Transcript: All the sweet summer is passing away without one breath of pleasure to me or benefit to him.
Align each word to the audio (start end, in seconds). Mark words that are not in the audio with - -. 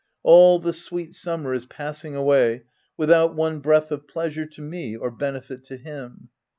All 0.23 0.57
the 0.57 0.73
sweet 0.73 1.13
summer 1.13 1.53
is 1.53 1.67
passing 1.67 2.15
away 2.15 2.63
without 2.97 3.35
one 3.35 3.59
breath 3.59 3.91
of 3.91 4.07
pleasure 4.07 4.47
to 4.47 4.59
me 4.63 4.95
or 4.97 5.11
benefit 5.11 5.63
to 5.65 5.77
him. 5.77 6.29